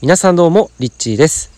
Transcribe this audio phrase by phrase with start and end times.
[0.00, 1.50] 皆さんどうもリッチーです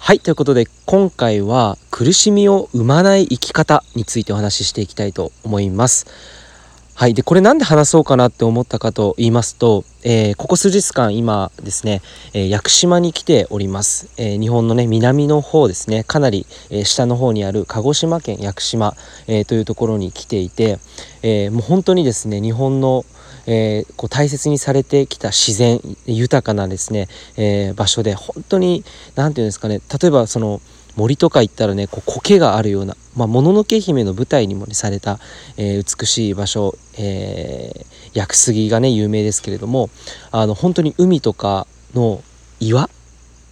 [0.00, 6.06] はいということで今回は苦しみを生まない生き方についてお話ししていきたいと思います
[6.96, 7.14] はい。
[7.14, 12.02] で、これなんで話そうかなって思ったかと言いますと、えー、ここ数日間今ですね、
[12.34, 14.10] えー、屋久島に来ております。
[14.16, 18.94] えー、日本のね、南の方ですね、かなり、え下の方にある鹿児島県屋久島、
[19.26, 20.78] えというところに来ていて、
[21.22, 23.04] えもう本当にですね、日本の
[23.46, 28.84] えー、こう大切にされてきた自然豊かなですね、えー、場所で本当に
[29.14, 30.60] 何て言うんですかね例えばその
[30.96, 35.18] 森とか行ったらねこう苔があるような「まあ、もののけ姫」の舞台にも、ね、された、
[35.56, 39.90] えー、美しい場所、えー、屋久杉がね有名ですけれども
[40.30, 42.22] あの本当に海とかの
[42.60, 42.88] 岩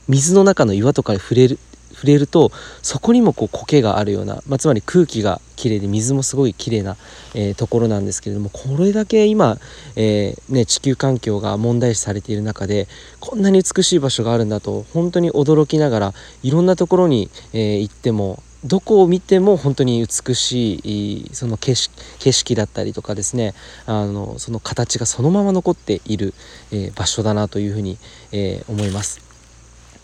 [0.08, 1.58] 水の中の岩とかに触れる
[2.02, 2.50] 触れると
[2.82, 6.96] そこにもこう苔があるような、まあ、つまり空気がきれいで水もすごいきれいな、
[7.34, 9.56] えー、ところなんですけれどもこれだけ今、
[9.94, 12.88] えー、ね、地球環境が問題視されている中で
[13.20, 23.54] こんなに美しい場所があるんだと本当に驚きながらいろんなところに、え、行ってもどこを見ても本当に美しいその景色景色だったりとかですね
[23.86, 26.34] あのその形がそのまま残っている、
[26.72, 27.98] え場所だなというふうに、
[28.32, 29.32] え思います。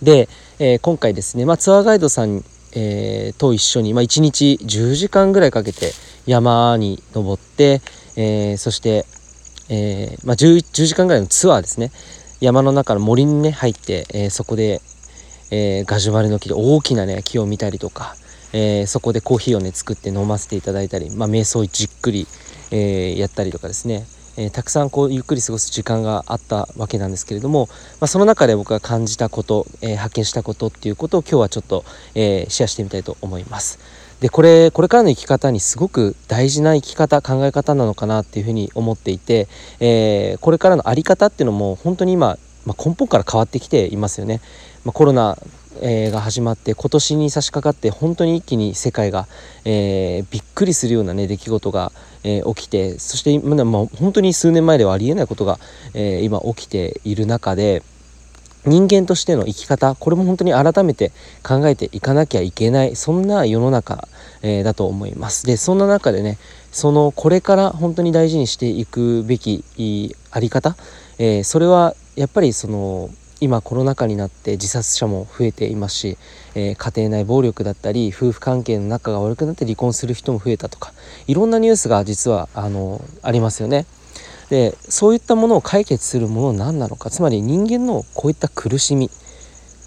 [0.02, 0.28] で、
[0.60, 2.42] えー、今回ですね、まあ、ツアーガイドさん、
[2.74, 5.92] えー、と一緒に、まあ、1日10時間ぐらいかけて
[6.26, 7.80] 山に登って、
[8.16, 9.06] えー、そして、
[9.70, 11.92] えまあ10、10, 時間ぐらいのツアーですね。
[12.40, 14.80] 山の中の森にね入って、え、そこで、
[15.50, 18.16] え、ガジュマルの木で大きなね木を見たりとか、
[18.52, 22.26] え、そこでコーヒーをね作って飲ませていただいたり、まあ、瞑想をじっくり、
[22.72, 24.06] え、やったりとかですね。
[24.38, 27.68] え、たくさんこうゆっくり過ごす時間があったわけなんですけれども、
[28.00, 33.80] まあ、その中で僕が感じたこと、え、発見したことっていうことを今日はちょっと、え、シェアしてみたいと思います。
[34.20, 39.48] でこれこれからの生き方にすごく大事な生き方考え方なのかなっていうふうに思っていて、
[39.80, 44.40] えこれからの在り方っていうのも本当に今、まあ、根本から変わってきていますよね。
[44.84, 45.36] まあ、コロナ
[45.80, 49.26] え、が始まって今年に差し掛かって本当に一気に世界が、
[49.64, 51.92] えー、びっくりするようなね出来事が、
[52.24, 55.58] えー、起きてそして今、まあ、本当に数年前ではありえないことが、
[55.94, 57.82] え今起きている中で
[58.66, 61.12] 人間としての生き方これも本当に改めて
[61.42, 64.08] 考えていかなきゃいけないそんな世の中、
[64.42, 65.46] えーだと思います。
[65.46, 66.38] でそんな中でね
[66.72, 69.64] そのこれから本当に大事にしていくべき
[70.30, 70.76] あり方、
[71.18, 76.18] えそれはやっぱりその今コロナ禍になって自殺者も増えていますし、
[76.54, 80.92] えー、家庭内暴力だったり夫婦関係の仲が悪くなって離婚する人も増えたとか
[81.26, 83.86] いろんなニュースが実はあのありますよね。
[84.50, 89.10] でそういったものを解決するもの何なのかつまり人間のこういった苦しみ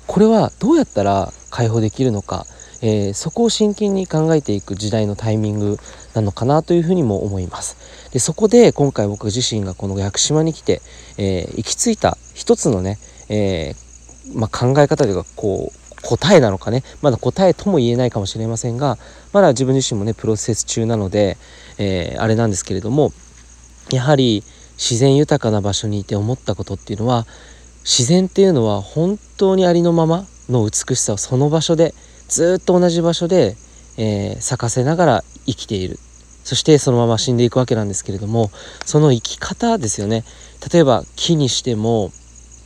[0.05, 2.45] これはどうやったら解放できるのか、
[2.81, 5.77] えー、そこを真剣に考えていく時代のタイミング
[6.13, 8.09] なのかなというふうにも思います。
[8.11, 10.81] でそこで今回僕自身がこの屋久島に来て、
[11.17, 12.97] えー、行き着いた一つのね
[13.31, 16.83] えー、まあ、考え方というかこう答えなのかね。
[17.01, 18.97] まだ答えとも言えないかもしれませんが
[19.31, 21.37] まだ自分自身もねプロセス中なので、
[21.77, 23.11] えー、あれなんですけれども
[23.91, 24.43] やはり
[24.77, 27.25] 自然豊かな場所にいて思ったことっていうのは
[27.83, 31.93] 自然っていうのは本当にありのままの美しさをその場所で
[32.27, 33.55] ずっと同じ場所で、
[33.97, 35.97] えー、咲かせながら生きている。
[36.43, 38.49] そしてそのまま死んでいくわけなんですけれども
[38.83, 40.23] その生き方ですよね。
[40.73, 42.11] 例えば木にしても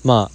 [0.06, 0.34] まあ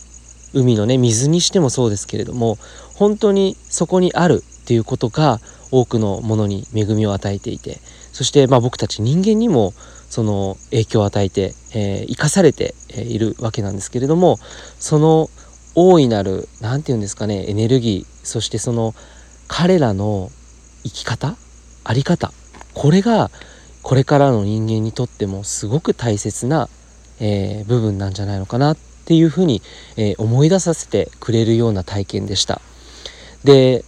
[0.53, 2.57] 海のね水にしてもそうですけれども
[2.95, 5.41] 本当にそこにあるっていうことが
[5.71, 7.79] 多くのものに恵みを与えていて
[8.13, 9.73] そしてまあ僕たち人間にも
[10.09, 14.39] その影響を与えて、えー、生かされているわけなんですけれども
[14.79, 15.31] その
[15.77, 18.95] 大いなる何て言うんですかねエネルギーそしてその
[19.47, 20.31] 彼らの
[20.83, 21.37] 生き方
[21.85, 22.33] あり方
[22.75, 23.31] これが
[23.83, 26.69] これからの人間にとってもすごく大切な、
[27.21, 29.63] えー、部分なんじゃないのかなってっていうふうに、
[29.97, 32.61] えー、思い出させてくれるような体験でした。
[33.45, 33.85] で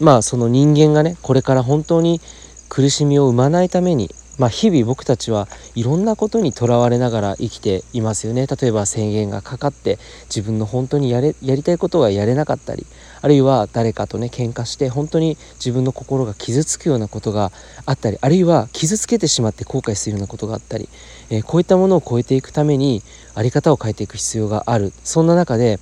[0.00, 2.20] まあその人間がねこれから本当に
[2.68, 12.86] 苦しみを生まないためにまあ、日々僕たちはいろんなことにとらわれながら生きていますよね例えば宣言がかかって自分の本当にやれやりたいことがやれなかったり
[13.22, 17.52] あるいは誰かとね喧嘩して本当に自分の心が傷つくようなことが
[17.86, 20.88] あったりあるいは傷つけてしまって後悔するようなことがあったり、
[21.30, 23.02] えー、こういったものを超えていくために
[23.34, 25.78] 在り方を変えていく必要があるそんな中で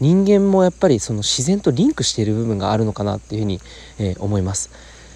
[0.00, 3.60] 人間もやっぱりその自然とリンクしている部分があるのかなっていうふうに、
[3.98, 4.70] えー、思います。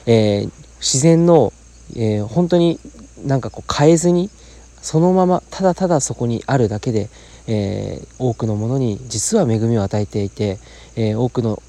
[0.06, 1.52] えー、自然の
[1.96, 2.78] えー、本当に
[3.24, 4.30] なんかこう変えずに
[4.80, 7.08] そのままただただそこにあるだけで、
[7.46, 10.58] えー、多くのものに実は恵みを与えていて、
[10.96, 11.62] えー、多くの、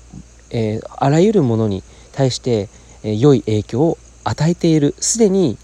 [0.52, 2.70] えあらゆるものに対して、
[3.04, 5.58] え良い影響を与えているすでに、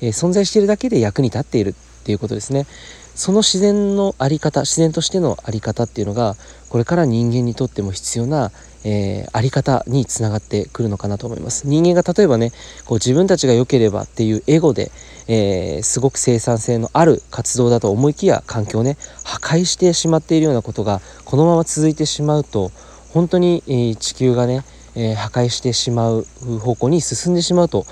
[0.00, 1.74] え存在しているだけで役に立っているっ
[2.04, 2.66] ていうことですね。
[3.14, 6.34] その自然の在り方自然としての在り方っていうのが
[6.70, 8.50] これから人間にとっても必要な、
[8.84, 12.52] えー、在り方につながってくるのかなと思います人間が例えばね
[12.86, 14.90] こう自分たちが良ければっていうエゴで、
[15.28, 22.70] えー、すごく生産性のある活動だと思いきや環境をね破壊してしまっているようなことがこのまま続いてしまうと
[23.12, 24.64] 本当に、地球がね、
[24.94, 26.24] 破壊してしまう
[26.60, 27.86] 方向に進んでしまうと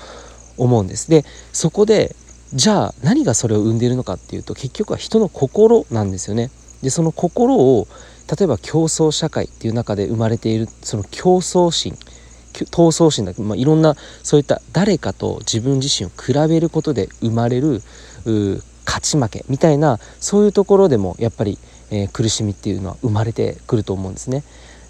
[0.57, 2.15] 思うんですでそこで
[2.53, 6.51] じゃあ何がそれを生んでいるのかっていうと結局は人の心なんですよね。
[6.83, 7.87] でその心を
[8.37, 11.93] 例えば競争社会っていう中で生まれているその競争心
[12.53, 17.81] 闘争心だけ、まあ、いろんなそういった誰かと自分自身を比べることで生まれる
[18.85, 21.57] 勝ち負けみたいなそういうところでもやっぱり、
[21.91, 24.43] えー、苦しみっていうのは生まれてくると思うんですね。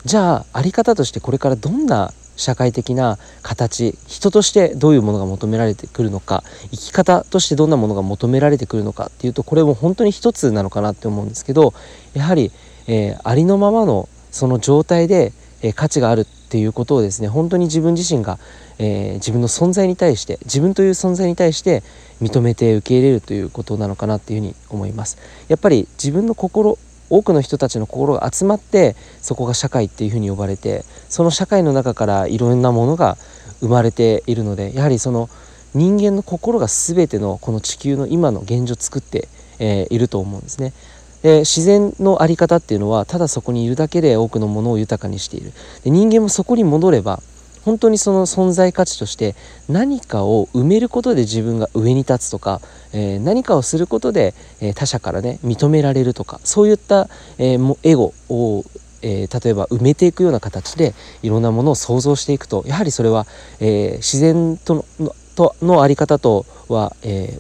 [0.06, 11.74] じゃああり方としてこれからどんな社会的な形人としてどういうものが求められてくるのか生き方としてどんなものが求められてくるのかっていうとこれも本当に一つなのかなって思うんですけど
[12.14, 12.52] やはり、
[12.88, 18.40] えー、ありのままのその状態で、えー、価値があるっていうことをですね本当に自分自身が、
[18.80, 21.84] えー、自分の存在に対して自分という存在に対して
[22.22, 25.18] 認めて受け入れるということなのかなっていうふうに思います。
[25.48, 26.78] やっぱり自分の心
[27.12, 33.18] 多くの人たちの心が集まってそこが社会っていうふうに呼ばれてその社会の中からいろんなものが
[33.60, 35.30] 生まれているのでやはりその
[35.74, 39.28] 人間の心が全てのこの地球の今の現状を作って、
[39.60, 40.74] えー、いると思うんですね。
[41.22, 45.54] で自然の在り方っていうのはただそこにいるだけで多くのものを豊かにしている
[45.84, 47.22] で人間もそこに戻れば
[47.64, 49.36] 本当にその存在価値として
[49.70, 52.62] 何かを埋めることで自分が上に立つとか、
[52.94, 58.64] えー、何かをすることで、えー、他者からね認められるとかそういった、えー、エゴを、
[59.04, 60.94] え例えば埋めていくような形で
[61.24, 63.26] いろんなものを想像していくとやはりそれは、
[63.60, 67.40] え自然とのとの在り方とは、え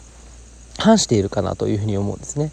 [0.79, 2.51] 反しているかなというふうに思うんですね。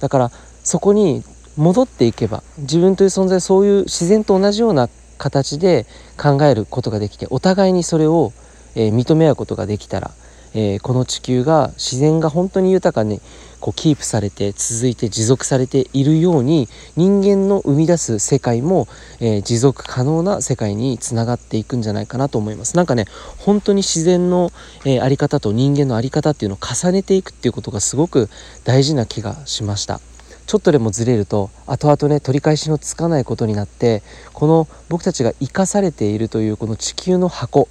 [0.00, 0.30] だから
[0.64, 1.22] そこに
[1.56, 4.88] 戻っていけば自分という存在そういう自然と同じような
[5.20, 5.86] 形で
[6.16, 8.32] 考えることができてお互いにそれを、
[8.74, 10.10] えー、認め合うことができたら、
[10.54, 13.20] えー、この地球が自然が本当に豊かに
[13.60, 18.88] こうキープされて続いて持続されているように人間の生み出す世界も、
[19.20, 22.76] えー、持続可能な世界につながっていくんじゃないかなと思います。
[22.76, 23.04] なんかね
[23.36, 24.50] 本当に自然の、
[24.86, 28.30] えー、あり方と人間の在り方っていうのを重ねていくっていうことがすごく
[28.64, 30.00] 大事な気がしました。
[30.50, 34.02] ちょっとでもずれると後々ね取り返しのつかないことになって
[34.32, 37.68] この僕たちが生かされているというこの地球の箱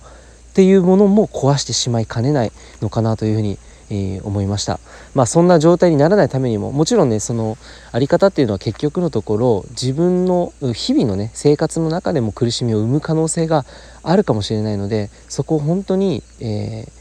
[0.51, 3.57] っていうものも壊してしまいかねないのかなというふうに、
[3.89, 4.79] えー、思いました。
[5.13, 7.57] まあそんな状態にならないためにももちろんねその
[7.91, 13.65] 在り方っていうのは結局のところ自分の日々のね生活の中でも苦しみを生む可能性が
[14.03, 16.99] あるかもしれないのでそこを本当に、えー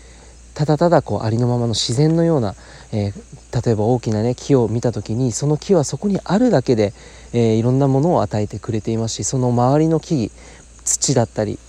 [0.58, 2.56] ただただこうありのままの自然のような、
[2.92, 6.92] えー、例えば大きなね木を見た時にその木はそこにあるだけで、
[7.32, 10.30] えー、いろんなものを与えてくれていますしその周りの木々
[10.84, 11.60] 土だったり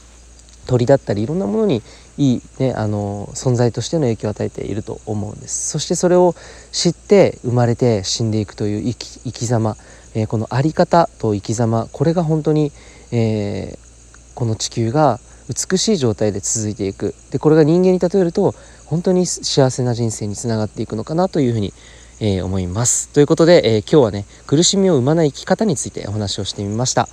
[0.66, 1.84] 鳥だったりいろんなものに
[2.18, 5.70] いい、ね、あの存在としての影響を与えていると思うんです。
[5.70, 6.34] そしてそれを
[6.72, 9.78] 知って生まれて死んでいくという生き生き様、
[10.16, 12.72] えー、この在り方と生き様これが本当に、
[13.12, 15.20] えー、この地球が
[15.50, 18.54] 美しい状態で続いていくでこれが人間に例えると
[18.86, 21.74] 本当に幸せな人生につながっていくのかなというふうに、
[22.20, 23.10] えー、思います。
[23.10, 27.10] ということで、えー、今日はね苦しみを生まない生き方についてお話をしてみました。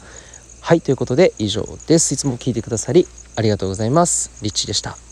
[0.61, 2.13] はいということで以上です。
[2.13, 3.07] いつも聞いてくださり
[3.37, 4.43] ありがとうございます。
[4.43, 5.06] リッチでした。